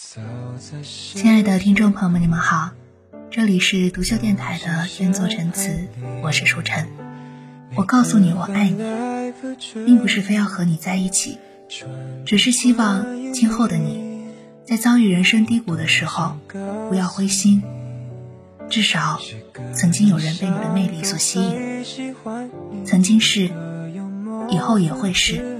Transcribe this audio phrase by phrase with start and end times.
[0.00, 2.70] 亲爱的听众朋友们，你们好，
[3.32, 5.88] 这里是独秀电台的愿作陈词，
[6.22, 6.86] 我是舒晨。
[7.74, 8.78] 我告诉你我爱你，
[9.84, 11.38] 并不是非要和你在一起，
[12.24, 14.22] 只是希望今后的你，
[14.64, 16.36] 在遭遇人生低谷的时候，
[16.88, 17.64] 不要灰心。
[18.70, 19.20] 至少，
[19.74, 22.14] 曾经有人被你的魅力所吸引，
[22.84, 23.50] 曾经是，
[24.48, 25.58] 以后也会是。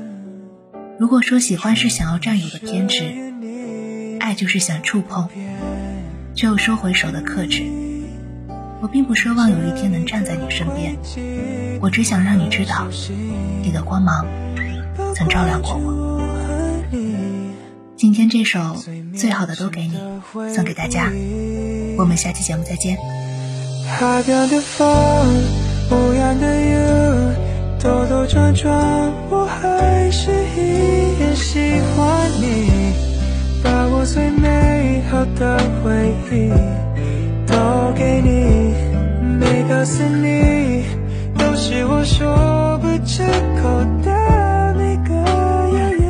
[0.96, 3.26] 如果说喜欢是想要占有的偏执。
[4.28, 5.26] 爱就是想触碰，
[6.34, 7.62] 却又收回手的克制。
[8.82, 10.94] 我并不奢望有一天能站在你身边，
[11.80, 12.86] 我只想让你知道，
[13.62, 14.26] 你的光芒
[15.14, 16.20] 曾照亮过我。
[17.96, 18.76] 今天这首
[19.16, 19.98] 最好的都给你，
[20.54, 21.10] 送给大家。
[21.96, 22.98] 我们下期节目再见。
[23.88, 24.86] 海边的风，
[25.90, 26.76] 无言的雨，
[27.82, 28.70] 兜兜转转，
[29.30, 30.77] 我还是一
[35.18, 36.48] 美好的回忆
[37.44, 37.56] 都
[37.96, 38.72] 给你，
[39.40, 40.84] 每个思念
[41.36, 43.24] 都是我说不出
[43.60, 43.68] 口
[44.04, 45.12] 的每个
[45.72, 46.06] 忧郁。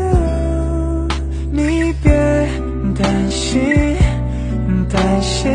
[1.51, 2.13] 你别
[2.99, 3.97] 担心，
[4.91, 5.51] 担心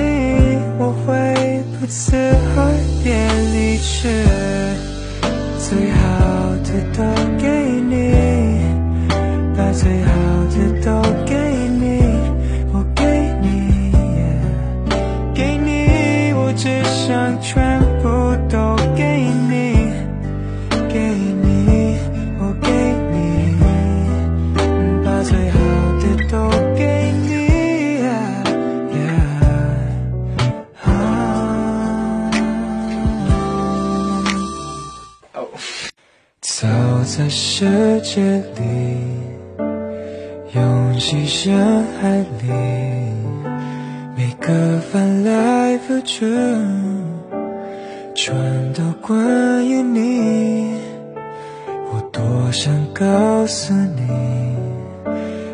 [0.80, 2.16] 我会不辞
[2.56, 2.58] 而
[3.04, 3.14] 别
[3.54, 4.10] 离去，
[17.42, 18.10] 全部
[18.50, 19.04] 都给
[19.50, 19.92] 你，
[20.90, 21.98] 给你，
[22.40, 22.68] 我给
[23.12, 23.16] 你，
[25.04, 25.58] 把最好
[26.00, 26.34] 的都
[26.76, 26.82] 给
[27.12, 27.24] 你。
[36.42, 36.68] 走
[37.04, 38.22] 在世界
[38.56, 38.62] 里，
[40.54, 42.48] 拥挤人海里，
[44.16, 46.26] 每个翻来覆去。
[48.26, 48.34] 全
[48.72, 50.78] 都关于你，
[51.92, 54.02] 我多想告诉你，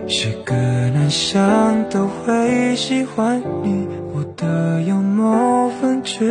[0.07, 3.87] 是个男生都会喜欢你。
[4.13, 6.29] 我的幽默风趣，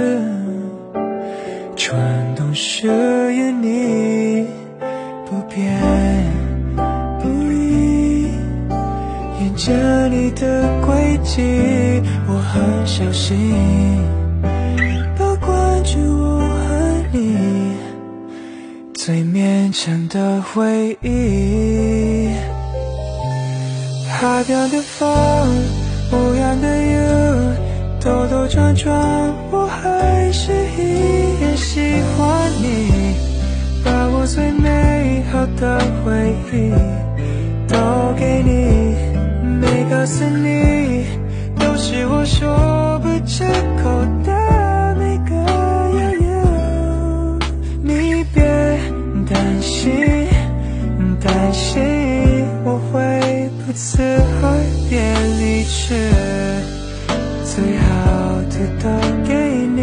[1.75, 1.99] 全
[2.37, 4.47] 都属于你，
[5.27, 5.77] 不变
[7.19, 8.29] 不离。
[9.41, 13.37] 沿着你的轨迹，我很小心。
[15.19, 15.99] 把关注
[19.09, 22.29] 最勉强的回忆，
[24.07, 25.09] 海边的风，
[26.13, 26.95] 无言的雨，
[28.05, 28.95] 兜兜转转，
[29.51, 31.81] 我还是一样喜
[32.19, 33.15] 欢你。
[33.83, 36.71] 把我最美好的回忆
[37.67, 37.79] 都
[38.15, 38.95] 给你，
[39.59, 41.03] 每个思念
[41.59, 43.43] 都是我说不出
[43.83, 43.98] 口
[53.81, 54.51] 最后
[54.91, 54.99] 别
[55.39, 55.95] 离去，
[57.45, 57.87] 最好
[58.51, 58.89] 的都
[59.25, 59.33] 给
[59.77, 59.81] 你，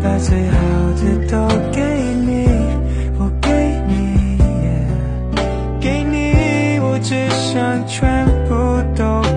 [0.00, 0.56] 把最好
[0.94, 1.82] 的都给
[2.24, 2.46] 你，
[3.18, 3.50] 我给
[3.88, 4.38] 你，
[5.80, 8.54] 给你，我只想全部
[8.96, 9.27] 都。